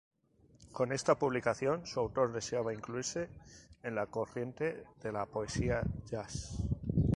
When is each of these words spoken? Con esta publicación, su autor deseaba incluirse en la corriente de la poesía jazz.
Con 0.71 0.93
esta 0.93 1.13
publicación, 1.19 1.85
su 1.85 1.99
autor 1.99 2.33
deseaba 2.33 2.73
incluirse 2.73 3.29
en 3.83 3.93
la 3.93 4.07
corriente 4.07 4.83
de 5.03 5.11
la 5.11 5.27
poesía 5.27 5.83
jazz. 6.07 6.57